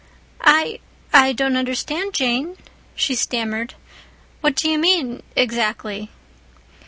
"I—I 0.43 1.33
don't 1.33 1.55
understand, 1.55 2.15
Jane," 2.15 2.57
she 2.95 3.13
stammered. 3.13 3.75
"What 4.39 4.55
do 4.55 4.67
you 4.67 4.79
mean—exactly?" 4.79 6.09